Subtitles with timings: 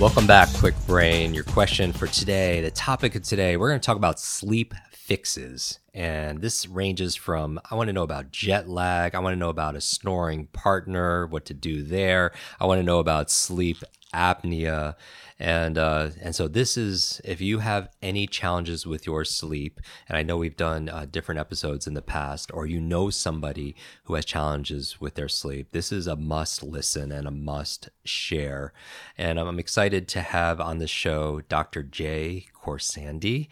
[0.00, 1.32] Welcome back, Kwik Brain.
[1.32, 5.78] Your question for today, the topic of today, we're going to talk about sleep fixes.
[5.94, 9.50] And this ranges from I want to know about jet lag, I want to know
[9.50, 13.78] about a snoring partner, what to do there, I want to know about sleep
[14.12, 14.94] apnea.
[15.38, 20.16] And uh, and so this is if you have any challenges with your sleep, and
[20.16, 24.14] I know we've done uh, different episodes in the past, or you know somebody who
[24.14, 28.72] has challenges with their sleep, this is a must listen and a must share.
[29.18, 31.82] And I'm excited to have on the show Dr.
[31.82, 33.48] Jay Khorsandi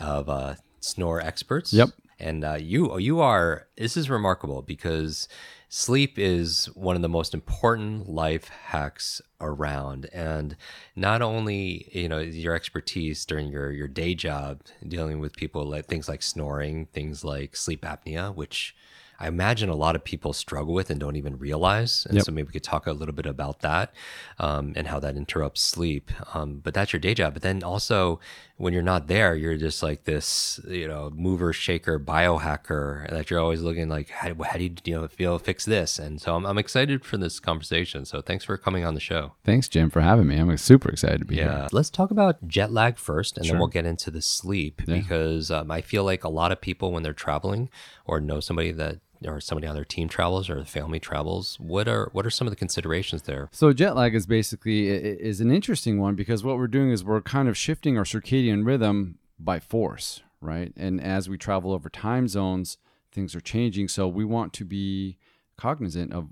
[0.00, 1.72] of uh, Snore Experts.
[1.72, 1.90] Yep.
[2.18, 5.28] And uh, you you are this is remarkable because
[5.68, 10.56] sleep is one of the most important life hacks around and
[10.96, 15.86] not only you know your expertise during your your day job dealing with people like
[15.86, 18.74] things like snoring things like sleep apnea which
[19.20, 22.04] I imagine a lot of people struggle with and don't even realize.
[22.10, 22.22] And Yep.
[22.22, 23.94] so maybe we could talk a little bit about that
[24.38, 26.10] um, and how that interrupts sleep.
[26.34, 27.34] Um, but that's your day job.
[27.34, 28.18] But then also,
[28.56, 33.40] when you're not there, you're just like this, you know, mover, shaker, biohacker that you're
[33.40, 35.98] always looking like, how, how do you, you know, feel fix this?
[35.98, 38.04] And so I'm, I'm excited for this conversation.
[38.04, 39.23] So thanks for coming on the show.
[39.44, 40.36] Thanks, Jim, for having me.
[40.36, 41.60] I'm super excited to be Yeah.
[41.60, 41.68] here.
[41.72, 44.96] Let's talk about jet lag first, and then we'll get into the sleep Yeah.
[44.96, 47.68] because um, I feel like a lot of people, when they're traveling
[48.06, 51.88] or know somebody that or somebody on their team travels or the family travels, what
[51.88, 53.48] are what are some of the considerations there?
[53.52, 57.22] So jet lag is basically is an interesting one because what we're doing is we're
[57.22, 60.72] kind of shifting our circadian rhythm by force, right?
[60.76, 62.76] And as we travel over time zones,
[63.12, 63.88] things are changing.
[63.88, 65.16] So we want to be
[65.56, 66.28] cognizant of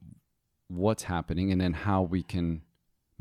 [0.68, 2.62] what's happening and then how we can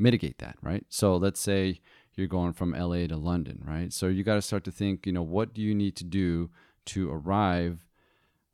[0.02, 0.84] mitigate that, right?
[0.88, 1.80] So let's say
[2.14, 3.92] you're going from LA to London, right?
[3.92, 6.50] So you got to start to think, you know, what do you need to do
[6.86, 7.86] to arrive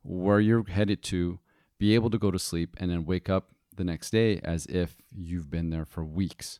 [0.03, 1.39] where you're headed to,
[1.77, 4.95] be able to go to sleep, and then wake up the next day as if
[5.15, 6.59] you've been there for weeks.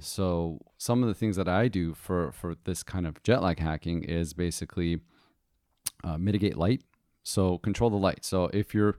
[0.00, 3.58] So some of the things that I do for for this kind of jet lag
[3.58, 5.00] hacking is basically
[6.02, 6.82] uh, mitigate light.
[7.22, 8.24] So control the light.
[8.24, 8.96] So if you're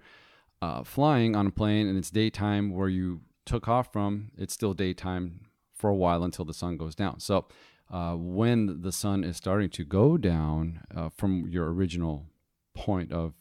[0.61, 4.73] uh, flying on a plane and it's daytime where you took off from, it's still
[4.73, 5.41] daytime
[5.73, 7.19] for a while until the sun goes down.
[7.19, 7.47] So
[7.91, 12.27] uh, when the sun is starting to go down uh, from your original
[12.73, 13.33] point of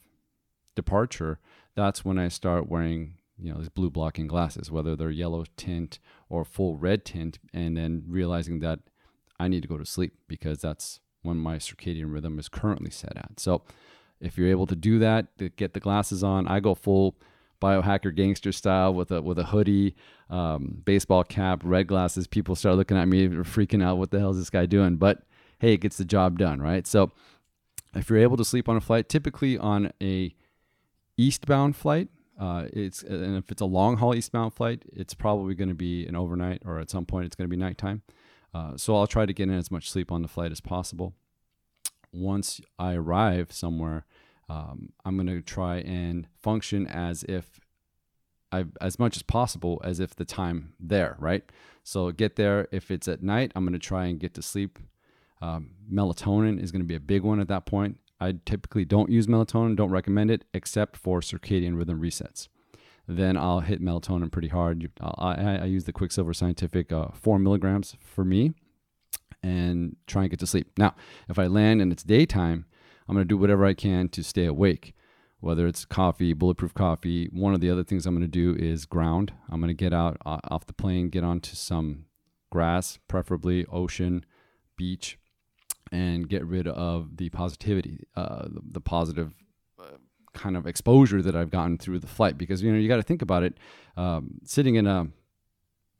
[0.75, 1.39] departure,
[1.75, 5.99] that's when I start wearing you know these blue blocking glasses, whether they're yellow tint
[6.29, 8.79] or full red tint, and then realizing that
[9.39, 13.17] I need to go to sleep because that's when my circadian rhythm is currently set
[13.17, 13.39] at.
[13.39, 13.63] So
[14.19, 17.15] if you're able to do that, to get the glasses on, I go full
[17.61, 19.95] biohacker gangster style with a with a hoodie,
[20.29, 22.27] um, baseball cap, red glasses.
[22.27, 23.97] People start looking at me, freaking out.
[23.97, 24.97] What the hell is this guy doing?
[24.97, 25.23] But
[25.59, 26.85] hey, it gets the job done, right?
[26.87, 27.11] So
[27.95, 30.35] if you're able to sleep on a flight, typically on a
[31.17, 35.69] eastbound flight, uh, it's and if it's a long haul eastbound flight, it's probably going
[35.69, 38.01] to be an overnight or at some point it's going to be nighttime.
[38.53, 41.13] Uh, so I'll try to get in as much sleep on the flight as possible.
[42.11, 44.05] Once I arrive somewhere,
[44.51, 47.61] um, I'm going to try and function as if
[48.51, 51.43] I, as much as possible as if the time there, right?
[51.85, 52.67] So get there.
[52.69, 54.77] If it's at night, I'm going to try and get to sleep.
[55.41, 57.97] Um, melatonin is going to be a big one at that point.
[58.19, 62.49] I typically don't use melatonin, don't recommend it, except for circadian rhythm resets.
[63.07, 64.91] Then I'll hit melatonin pretty hard.
[64.99, 68.53] I, I, I use the Quicksilver Scientific uh, four milligrams for me
[69.41, 70.67] and try and get to sleep.
[70.77, 70.93] Now,
[71.29, 72.65] if I land and it's daytime,
[73.11, 74.95] I'm going to do whatever I can to stay awake,
[75.41, 77.27] whether it's coffee, bulletproof coffee.
[77.33, 79.33] One of the other things I'm going to do is ground.
[79.49, 82.05] I'm going to get out uh, off the plane, get onto some
[82.53, 84.25] grass, preferably ocean,
[84.77, 85.19] beach,
[85.91, 89.33] and get rid of the positivity, uh, the, positive
[89.77, 89.97] uh,
[90.33, 92.37] kind of exposure that I've gotten through the flight.
[92.37, 93.57] Because you know you got to think about it.
[93.97, 95.07] Um, sitting in a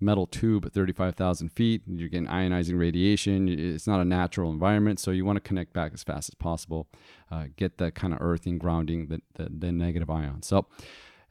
[0.01, 3.47] metal tube at 35,000 feet, you're getting ionizing radiation.
[3.47, 6.87] It's not a natural environment, so you want to connect back as fast as possible.
[7.29, 10.47] Uh, get that kind of earthing, grounding, the, the, the negative ions.
[10.47, 10.65] So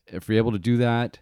[0.06, 1.18] if you're able to do that,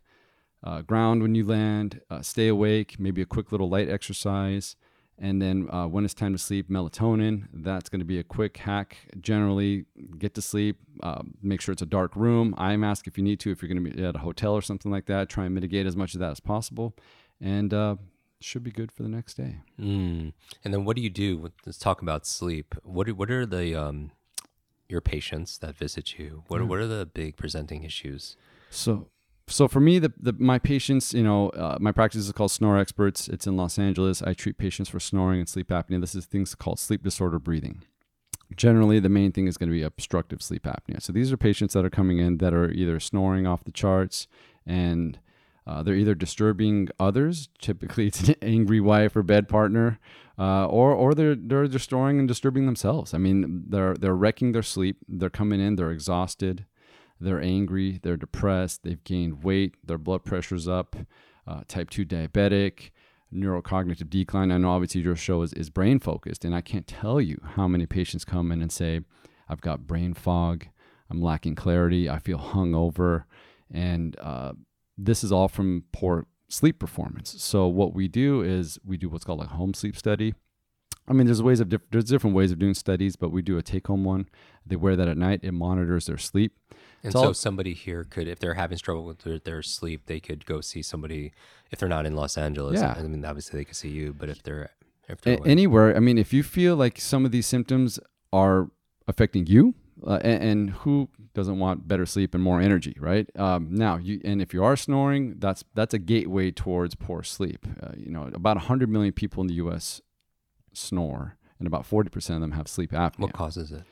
[0.62, 4.76] uh, ground when you land, uh, stay awake, maybe a quick little light exercise.
[5.20, 7.48] And then uh, when it's time to sleep, melatonin.
[7.52, 8.98] That's going to be a quick hack.
[9.20, 9.86] Generally,
[10.16, 10.78] get to sleep.
[11.02, 12.54] Uh, make sure it's a dark room.
[12.56, 13.50] Eye mask if you need to.
[13.50, 15.86] If you're going to be at a hotel or something like that, try and mitigate
[15.86, 16.94] as much of that as possible.
[17.40, 17.96] And uh,
[18.40, 19.60] should be good for the next day.
[19.80, 20.32] Mm.
[20.64, 21.50] And then what do you do?
[21.64, 22.74] Let's talk about sleep.
[22.82, 24.12] What are, what are the um,
[24.88, 26.44] your patients that visit you?
[26.48, 28.36] What, what are the big presenting issues?
[28.70, 29.08] So,
[29.46, 32.78] so for me, the, the my patients, you know, uh, my practice is called Snore
[32.78, 33.28] Experts.
[33.28, 34.22] It's in Los Angeles.
[34.22, 36.00] I treat patients for snoring and sleep apnea.
[36.00, 37.82] This is things called sleep disorder breathing.
[38.56, 41.02] Generally, the main thing is going to be obstructive sleep apnea.
[41.02, 44.26] So these are patients that are coming in that are either snoring off the charts
[44.64, 45.18] and
[45.68, 47.50] uh, they're either disturbing others.
[47.60, 50.00] Typically, it's an angry wife or bed partner,
[50.38, 53.12] uh, or or they're they're destroying and disturbing themselves.
[53.12, 54.96] I mean, they're they're wrecking their sleep.
[55.06, 55.76] They're coming in.
[55.76, 56.64] They're exhausted.
[57.20, 58.00] They're angry.
[58.02, 58.82] They're depressed.
[58.82, 59.74] They've gained weight.
[59.84, 60.96] Their blood pressure's up.
[61.46, 62.90] Uh, type two diabetic.
[63.34, 64.50] Neurocognitive decline.
[64.50, 67.68] I know obviously your show is, is brain focused, and I can't tell you how
[67.68, 69.02] many patients come in and say,
[69.50, 70.64] "I've got brain fog.
[71.10, 72.08] I'm lacking clarity.
[72.08, 73.24] I feel hungover,"
[73.70, 74.52] and uh,
[74.98, 77.34] this is all from poor sleep performance.
[77.42, 80.34] So what we do is we do what's called a home sleep study.
[81.06, 83.56] I mean, there's ways of diff- there's different ways of doing studies, but we do
[83.56, 84.28] a take home one.
[84.66, 85.40] They wear that at night.
[85.42, 86.52] It monitors their sleep.
[87.02, 90.20] And so all- somebody here could, if they're having trouble with their, their sleep, they
[90.20, 91.32] could go see somebody.
[91.70, 92.94] If they're not in Los Angeles, Yeah.
[92.98, 94.12] I mean, obviously they could see you.
[94.12, 94.70] But if they're
[95.08, 95.96] if they're A- anywhere.
[95.96, 97.98] I mean, if you feel like some of these symptoms
[98.32, 98.70] are
[99.06, 99.74] affecting you,
[100.06, 101.08] uh, and, and who
[101.38, 103.30] doesn't want better sleep and more energy, right?
[103.36, 107.64] Um, now, you and if you are snoring, that's that's a gateway towards poor sleep.
[107.80, 110.00] Uh, you know, about 100 million people in the U.S.
[110.72, 113.20] snore, and about 40 percent of them have sleep apnea.
[113.20, 113.84] what causes it?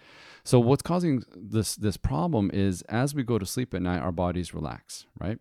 [0.42, 4.12] So what's causing this this problem is as we go to sleep at night, our
[4.12, 5.38] bodies relax, right?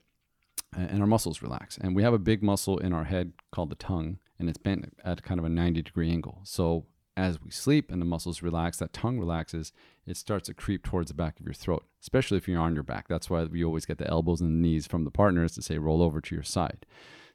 [0.77, 1.77] And our muscles relax.
[1.77, 4.93] And we have a big muscle in our head called the tongue, and it's bent
[5.03, 6.41] at kind of a 90 degree angle.
[6.43, 6.85] So
[7.17, 9.71] as we sleep and the muscles relax, that tongue relaxes,
[10.05, 12.83] it starts to creep towards the back of your throat, especially if you're on your
[12.83, 13.07] back.
[13.07, 15.77] That's why we always get the elbows and the knees from the partners to say
[15.77, 16.85] roll over to your side.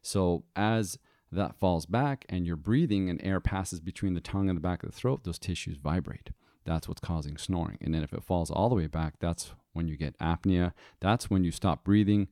[0.02, 0.98] So as
[1.32, 4.82] that falls back and you're breathing and air passes between the tongue and the back
[4.82, 6.30] of the throat, those tissues vibrate.
[6.64, 7.78] That's what's causing snoring.
[7.80, 10.72] And then if it falls all the way back, that's when you get apnea.
[11.00, 12.28] That's when you stop breathing.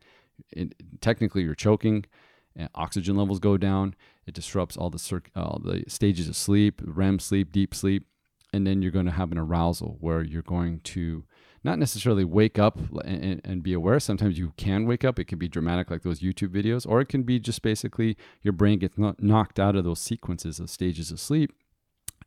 [0.51, 2.05] It, technically, you're choking.
[2.55, 3.95] And oxygen levels go down.
[4.29, 8.07] It disrupts all the circ- all the stages of sleep, REM sleep, deep sleep,
[8.53, 11.25] and then you're going to have an arousal where you're going to
[11.65, 13.99] not necessarily wake up and, and- be aware.
[13.99, 15.19] Sometimes you can wake up.
[15.19, 18.53] It can be dramatic, like those YouTube videos, or it can be just basically your
[18.53, 21.51] brain gets knocked out of those sequences of stages of sleep,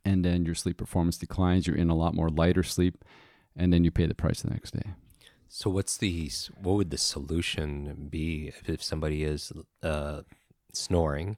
[0.04, 1.68] and then your sleep performance declines.
[1.68, 3.04] You're in a lot more lighter sleep,
[3.56, 4.90] and then you pay the price the next day.
[5.48, 9.52] So what's the what would the solution be if somebody is
[9.82, 10.22] uh,
[10.72, 11.36] snoring,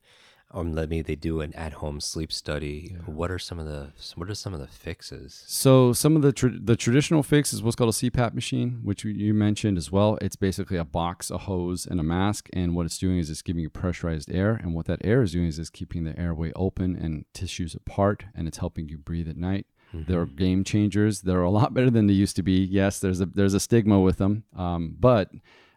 [0.54, 2.96] or maybe they do an at home sleep study?
[3.06, 5.42] What are some of the what are some of the fixes?
[5.46, 9.04] So some of the tr- the traditional fix is what's called a CPAP machine, which
[9.04, 10.16] you- you mentioned as well.
[10.22, 13.42] It's basically a box, a hose, and a mask, and what it's doing is it's
[13.42, 16.52] giving you pressurized air, and what that air is doing is it's keeping the airway
[16.56, 19.66] open and tissues apart, and it's helping you breathe at night.
[20.08, 21.20] They're game changers.
[21.20, 22.64] They're a lot better than they used to be.
[22.64, 25.30] Yes, there's a there's a stigma with them, um, but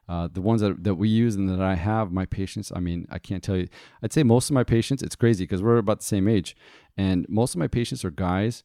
[0.10, 3.08] uh, the ones that, that we use and that I have, my patients, I mean,
[3.10, 3.68] I can't tell you.
[4.02, 6.56] I'd say most of my patients, it's crazy because we're about the same age,
[6.96, 8.64] and most of my patients are guys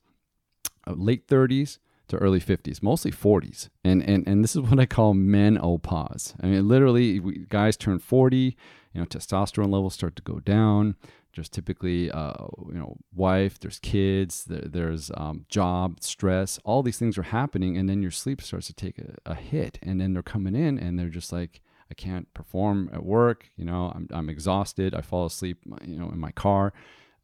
[0.86, 1.78] uh, late 30s
[2.08, 3.68] to early 50s, mostly 40s.
[3.84, 6.34] And and and this is what I call manopause.
[6.42, 8.56] I mean, literally, we, guys turn 40,
[8.92, 10.96] you know, testosterone levels start to go down.
[11.34, 12.34] There's typically, uh,
[12.68, 17.76] you know, wife, there's kids, there, there's um, job, stress, all these things are happening.
[17.76, 19.78] And then your sleep starts to take a, a hit.
[19.82, 23.50] And then they're coming in and they're just like, I can't perform at work.
[23.56, 24.94] You know, I'm, I'm exhausted.
[24.94, 26.72] I fall asleep, you know, in my car.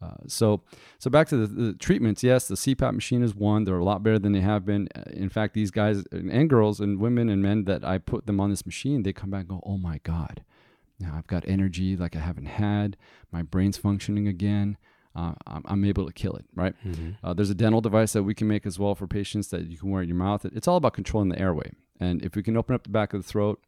[0.00, 0.62] Uh, so,
[0.98, 2.22] so back to the, the treatments.
[2.22, 3.64] Yes, the CPAP machine is one.
[3.64, 4.88] They're a lot better than they have been.
[4.94, 8.40] Uh, In fact, these guys and girls and women and men that I put them
[8.40, 10.44] on this machine, they come back and go, "Oh my God,
[11.00, 12.96] now I've got energy like I haven't had.
[13.32, 14.76] My brain's functioning again.
[15.14, 16.74] Uh, I'm, I'm able to kill it." Right?
[17.22, 19.76] Uh, there's a dental device that we can make as well for patients that you
[19.78, 20.44] can wear in your mouth.
[20.44, 23.22] It's all about controlling the airway, and if we can open up the back of
[23.22, 23.60] the throat,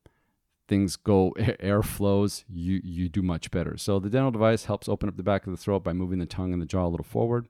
[0.68, 5.08] things go air flows you you do much better so the dental device helps open
[5.08, 7.04] up the back of the throat by moving the tongue and the jaw a little
[7.04, 7.48] forward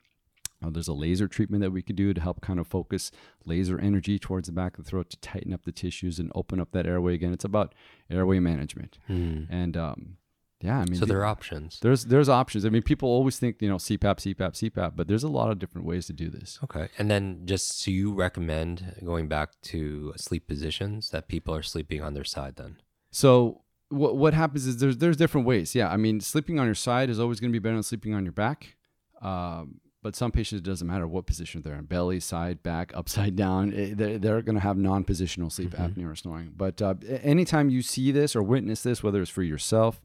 [0.63, 3.11] uh, there's a laser treatment that we could do to help kind of focus
[3.45, 6.61] laser energy towards the back of the throat to tighten up the tissues and open
[6.61, 7.75] up that airway again it's about
[8.11, 10.17] airway management and um,
[10.61, 11.79] yeah i mean So the- there are options.
[11.81, 15.23] there's there's options i mean people always think you know cpap cpap cpap but there's
[15.25, 16.89] a lot of different ways to do this Okay.
[16.99, 22.03] And then just so you recommend going back to sleep positions that people are sleeping
[22.03, 22.77] on their side then?
[23.11, 25.75] So what what happens is there's there's different ways.
[25.75, 28.13] Yeah, I mean sleeping on your side is always going to be better than sleeping
[28.15, 28.77] on your back.
[29.23, 33.37] Um, but some patients it doesn't matter what position they're in belly side back upside
[33.37, 36.53] down eh, they're, they're going to have non-positional sleep apnea or snoring.
[36.57, 40.01] But uh, anytime you see this or witness this whether it's for yourself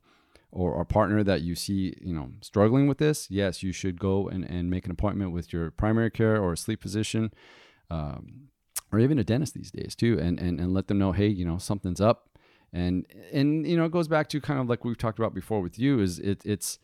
[0.52, 4.28] or a partner that you see you know struggling with this yes you should go
[4.28, 7.32] and, and make an appointment with your primary care or a sleep physician
[7.90, 8.50] um,
[8.92, 11.46] or even a dentist these days too, and and and let them know, hey, you
[11.46, 12.30] know, something's up,
[12.72, 15.62] and and you know, it goes back to kind of like we've talked about before
[15.62, 16.80] with you, is it it's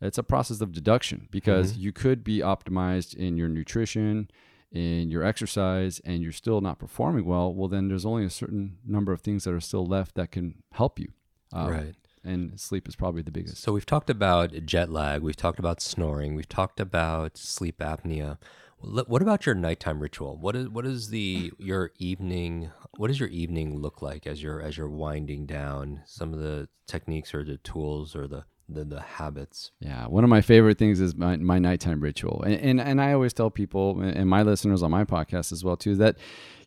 [0.00, 1.80] it's a process of deduction because Mm-hmm.
[1.82, 4.28] you could be optimized in your nutrition
[4.72, 8.78] in your exercise and you're still not performing well well then there's only a certain
[8.84, 11.08] number of things that are still left that can help you
[11.52, 11.94] Um, Right.
[12.24, 15.80] and sleep is probably the biggest So we've talked about jet lag, we've talked about
[15.80, 18.38] snoring, we've talked about sleep apnea.
[18.80, 20.36] What about your nighttime ritual?
[20.36, 22.70] What is what is the your evening?
[22.98, 26.02] What does your evening look like as you're as you're winding down?
[26.04, 29.70] Some of the techniques or the tools or the the, the habits.
[29.80, 33.12] Yeah, one of my favorite things is my, my nighttime ritual, and, and and I
[33.12, 36.16] always tell people and my listeners on my podcast as well too that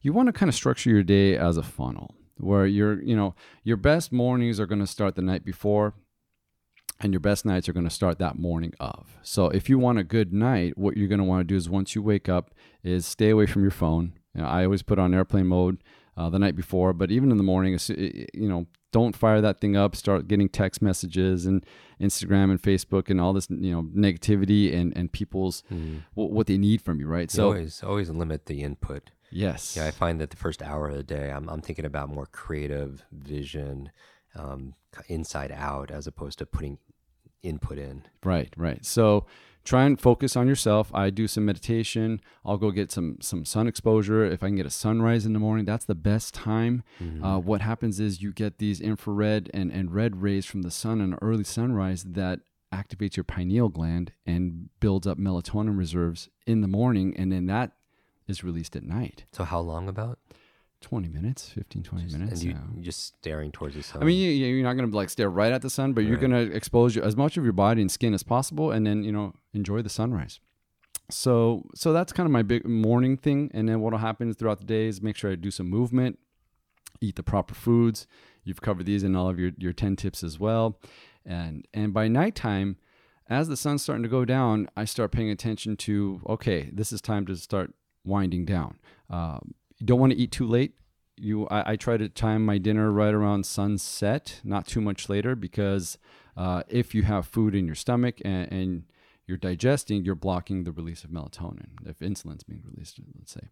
[0.02, 3.36] you want to kind of structure your day as a funnel where you're you know
[3.64, 5.94] your best mornings are going to start the night before,
[7.00, 9.18] and your best nights are going to start that morning of.
[9.22, 11.70] So if you want a good night, what you're going to want to do is
[11.70, 12.52] once you wake up
[12.84, 14.14] is stay away from your phone.
[14.34, 15.84] You know, I always put on airplane mode
[16.16, 19.76] uh, the night before, but even in the morning, you know, don't fire that thing
[19.76, 19.96] up.
[19.96, 21.66] Start getting text messages and
[22.02, 25.64] Instagram and Facebook and all this, you know, negativity and and people's
[26.14, 27.30] what, what they need from you, right?
[27.30, 29.12] So So always always limit the input.
[29.32, 32.10] yes, Yeah, I find that the first hour of the day, I'm I'm thinking about
[32.10, 33.92] more creative vision,
[34.36, 34.74] um,
[35.08, 36.78] inside out, as opposed to putting
[37.44, 38.04] input in.
[38.24, 38.84] Right, right.
[38.86, 39.26] So
[39.64, 40.94] try and focus on yourself.
[40.94, 42.22] I do some meditation.
[42.46, 44.26] I'll go get some some sun exposure.
[44.26, 46.84] If I can get a sunrise in the morning, that's the best time.
[47.24, 51.02] Uh, what happens is you get these infrared and, and red rays from the sun
[51.02, 52.40] in early sunrise that
[52.74, 57.72] activates your pineal gland and builds up melatonin reserves in the morning, and then that
[58.28, 59.26] is released at night.
[59.32, 60.20] So how long about?
[60.82, 62.32] 20 minutes, 15, 20 minutes.
[62.34, 62.58] and you yeah.
[62.74, 64.02] you're just staring towards the sun.
[64.02, 66.18] I mean, you, you're not going to like stare right at the sun, but you're
[66.18, 69.04] going to expose your, as much of your body and skin as possible, and then
[69.04, 70.40] you know enjoy the sunrise.
[71.12, 73.50] So, so that's kind of my big morning thing.
[73.54, 76.20] And then what'll happen throughout the day is make sure I do some movement,
[77.02, 78.06] eat the proper foods.
[78.44, 80.80] You've covered these in all of your your ten tips as well,
[81.26, 82.78] and and by nighttime,
[83.28, 87.02] as the sun's starting to go down, I start paying attention to okay, this is
[87.02, 87.74] time to start
[88.06, 88.80] winding down.
[89.10, 90.74] Um, don't want to eat too late.
[91.18, 95.36] You, I, I try to time my dinner right around sunset, not too much later,
[95.36, 95.98] because
[96.38, 98.84] uh, if you have food in your stomach and, and
[99.28, 103.50] you're digesting, you're blocking the release of melatonin if insulin's being released, let's say.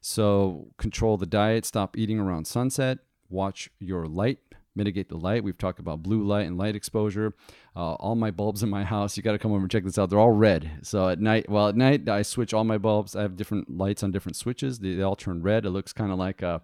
[0.00, 2.98] So control the diet, stop eating around sunset,
[3.30, 4.38] watch your light,
[4.76, 5.44] mitigate the light.
[5.44, 7.34] We've talked about blue light and light exposure.
[7.76, 9.98] Uh, all my bulbs in my house, you got to come over and check this
[9.98, 10.10] out.
[10.10, 10.70] They're all red.
[10.82, 13.14] So at night, well, at night, I switch all my bulbs.
[13.14, 14.78] I have different lights on different switches.
[14.78, 15.64] They, they all turn red.
[15.64, 16.62] It looks kind of like a,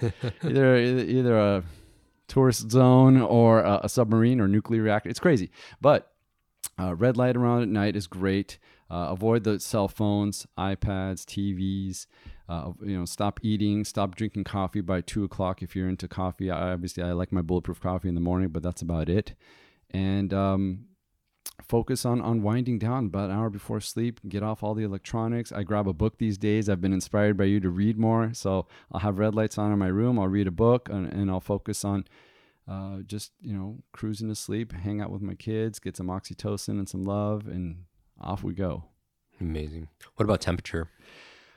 [0.42, 1.64] either, either a
[2.28, 5.08] tourist zone or a, a submarine or nuclear reactor.
[5.08, 5.50] It's crazy.
[5.80, 6.12] But
[6.78, 8.58] uh, red light around at night is great.
[8.90, 12.06] Uh, avoid the cell phones, iPads, TVs.
[12.48, 16.50] Uh, you know, stop eating, stop drinking coffee by two o'clock if you're into coffee.
[16.50, 19.34] I, obviously, I like my bulletproof coffee in the morning, but that's about it.
[19.90, 20.86] And um,
[21.62, 24.20] focus on on winding down about an hour before sleep.
[24.28, 25.52] Get off all the electronics.
[25.52, 26.68] I grab a book these days.
[26.68, 29.78] I've been inspired by you to read more, so I'll have red lights on in
[29.78, 30.18] my room.
[30.18, 32.06] I'll read a book, and, and I'll focus on
[32.66, 36.78] uh, just you know cruising to sleep, hang out with my kids, get some oxytocin
[36.78, 37.84] and some love, and
[38.20, 38.84] off we go.
[39.40, 39.88] Amazing.
[40.16, 40.88] What about temperature?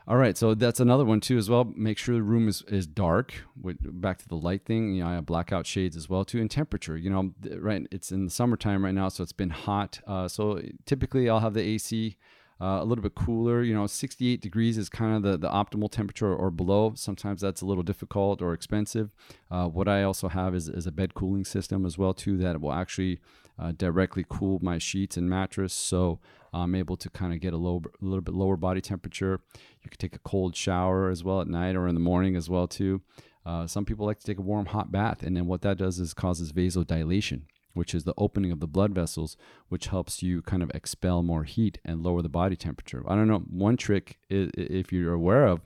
[0.08, 1.72] All right, so that's another one too as well.
[1.76, 3.34] Make sure the room is, is dark.
[3.56, 6.50] Back to the light thing, you know, I have blackout shades as well too, and
[6.50, 6.98] temperature.
[6.98, 7.86] You know, right?
[7.92, 10.02] It's in the summertime right now, so it's been hot.
[10.08, 12.18] Uh, so typically, I'll have the AC
[12.62, 13.64] uh, a little bit cooler.
[13.64, 16.94] You know, 68 degrees is kind of the, the optimal temperature or below.
[16.96, 19.10] Sometimes that's a little difficult or expensive.
[19.50, 22.62] Uh, what I also have is, is a bed cooling system as well too that
[22.62, 23.20] will actually
[23.58, 25.74] uh, directly cool my sheets and mattress.
[25.74, 26.20] So
[26.54, 29.42] I'm able to kind of get a, low, a little bit lower body temperature.
[29.84, 32.50] You could take a cold shower as well at night or in the morning as
[32.50, 33.02] well too.
[33.46, 36.00] Uh, some people like to take a warm hot bath, and then what that does
[36.00, 37.42] is causes vasodilation,
[37.74, 39.38] which is the opening of the blood vessels,
[39.70, 43.04] which helps you kind of expel more heat and lower the body temperature.
[43.08, 43.40] I don't know.
[43.50, 45.62] One trick, i- i- if you're aware of,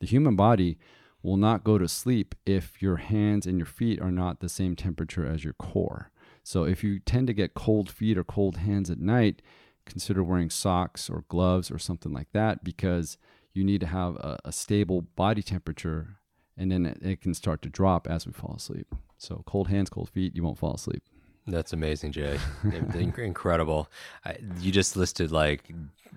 [0.00, 0.78] the human body
[1.22, 4.76] will not go to sleep if your hands and your feet are not the same
[4.76, 6.10] temperature as your core.
[6.42, 9.40] So if you tend to get cold feet or cold hands at night,
[9.86, 13.16] consider wearing socks or gloves or something like that because
[13.54, 16.16] you need to have a, a stable body temperature
[16.56, 18.94] and then it, it can start to drop as we fall asleep.
[19.24, 21.02] So cold hands, cold feet, you won't fall asleep.
[21.46, 22.38] That's amazing, Jay.
[22.64, 23.88] Inc- Incredible.
[24.24, 25.72] I, you just listed like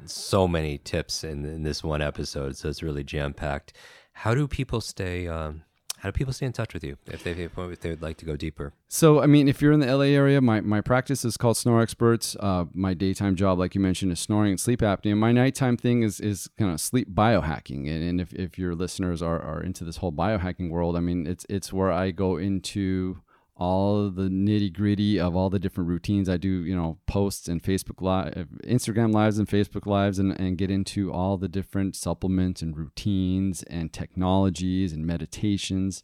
[0.06, 3.74] so many tips in, in this one episode, so it's really jam packed.
[4.14, 5.28] How do people stay?
[5.28, 5.64] Um,
[5.98, 8.26] how do people stay in touch with you if they if they would like to
[8.26, 8.74] go deeper?
[8.88, 11.82] So, I mean, if you're in the LA area, my, my practice is called Snore
[11.82, 12.36] Experts.
[12.40, 15.18] Uh, my daytime job, like you mentioned, is snoring and sleep apnea.
[15.18, 17.88] My nighttime thing is is kind of sleep biohacking.
[17.90, 21.26] And, and if, if your listeners are, are into this whole biohacking world, I mean,
[21.26, 23.22] it's it's where I go into
[23.58, 26.30] all the nitty gritty of all the different routines.
[26.30, 30.58] I do, you know, posts and Facebook live, Instagram lives and Facebook lives, and, and
[30.58, 36.04] get into all the different supplements and routines and technologies and meditations.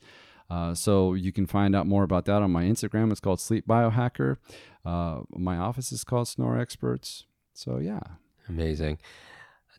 [0.49, 3.11] Uh, so you can find out more about that on my Instagram.
[3.11, 4.37] It's called Sleep Biohacker.
[4.85, 7.25] Uh, my office is called Snore Experts.
[7.53, 8.01] So yeah,
[8.49, 8.97] amazing.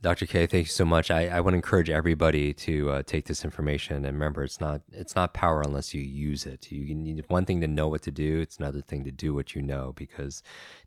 [0.05, 0.27] Dr.
[0.27, 1.11] K, thank you so much.
[1.11, 4.83] I, I want to encourage everybody to uh, take this information and remember, it's not
[4.93, 6.71] it's not power unless you use it.
[6.71, 9.55] You need one thing to know what to do; it's another thing to do what
[9.55, 9.95] you know.
[9.97, 10.43] Because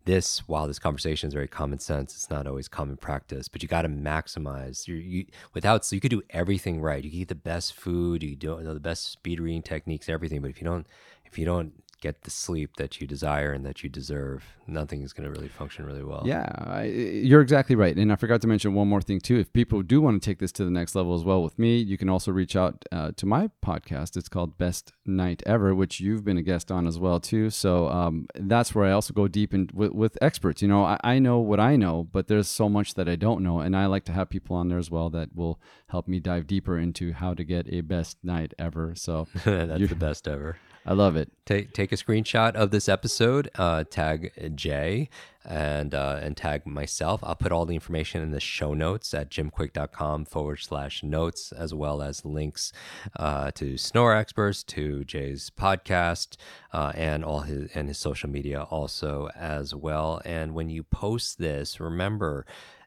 [0.05, 3.47] this, while this conversation is very common sense, it's not always common practice.
[3.47, 4.87] But you got to maximize.
[4.87, 7.03] You, you without so you could do everything right.
[7.03, 8.21] You can eat the best food.
[8.21, 10.43] You do know the best speed reading techniques, everything.
[10.43, 10.85] But if you don't
[11.25, 15.13] if you don't get the sleep that you desire and that you deserve, nothing is
[15.13, 16.23] going to really function really well.
[16.25, 17.95] Yeah, I, you're exactly right.
[17.95, 19.37] And I forgot to mention one more thing too.
[19.39, 21.77] If people do want to take this to the next level as well with me,
[21.77, 24.15] you can also reach out uh, to my podcast.
[24.15, 27.49] It's called Best Night Ever, which you've been a guest on as well too.
[27.49, 30.61] So um, that's where I also go deep in with, with experts.
[30.61, 33.43] You know, I, I know what I know, but there's so much that I don't
[33.43, 36.19] know, and I like to have people on there as well that will help me
[36.19, 38.93] dive deeper into how to get a best night ever.
[38.95, 40.57] So that's the best ever.
[40.89, 41.29] I love it.
[41.45, 45.09] Take take a screenshot of this episode, uh, tag Jay,
[45.43, 47.19] and uh, and tag myself.
[47.23, 51.73] I'll put all the information in the show notes at jimkwik.com forward slash notes, as
[51.73, 52.71] well as links
[53.17, 56.37] uh, to Snore Experts, to Jay's podcast,
[56.71, 60.21] uh, and all his and his social media also as well.
[60.23, 62.45] And when you post this, remember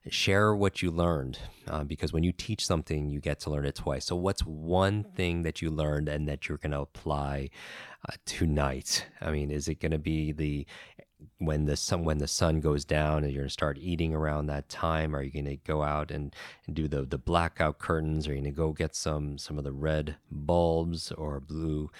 [0.08, 1.38] share what you learned
[1.68, 5.04] uh, because when you teach something you get to learn it twice so what's one
[5.04, 7.50] thing that you learned and that you're going to apply
[8.08, 10.66] uh, tonight i mean is it going to be the
[11.38, 14.46] when the sun when the sun goes down and you're going to start eating around
[14.46, 16.34] that time are you going to go out and,
[16.66, 19.64] and do the the blackout curtains are you going to go get some some of
[19.64, 21.90] the red bulbs or blue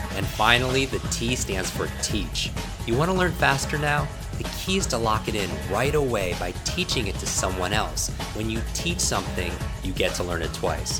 [0.15, 2.51] And finally, the T stands for teach.
[2.85, 4.07] You want to learn faster now?
[4.37, 8.09] The key is to lock it in right away by teaching it to someone else.
[8.35, 9.51] When you teach something,
[9.83, 10.99] you get to learn it twice.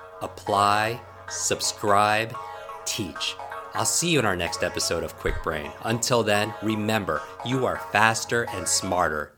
[0.21, 2.35] apply, subscribe,
[2.85, 3.35] teach.
[3.73, 5.71] I'll see you in our next episode of Kwik Brain.
[5.83, 9.31] Until then, remember, you are faster and smarter